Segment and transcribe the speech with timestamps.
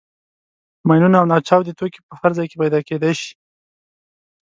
[0.87, 3.31] ماینونه او ناچاودي توکي په هر ځای کې پیدا کېدای شي.